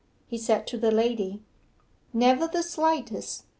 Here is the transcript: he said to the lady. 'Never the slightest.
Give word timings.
he 0.25 0.35
said 0.35 0.65
to 0.65 0.79
the 0.79 0.89
lady. 0.89 1.43
'Never 2.11 2.47
the 2.47 2.63
slightest. 2.63 3.43